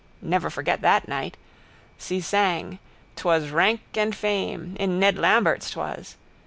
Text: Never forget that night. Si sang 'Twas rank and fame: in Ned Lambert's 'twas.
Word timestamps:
Never 0.23 0.49
forget 0.49 0.81
that 0.81 1.07
night. 1.07 1.37
Si 1.99 2.21
sang 2.21 2.79
'Twas 3.15 3.49
rank 3.51 3.81
and 3.93 4.15
fame: 4.15 4.75
in 4.79 4.97
Ned 4.97 5.19
Lambert's 5.19 5.69
'twas. 5.69 6.17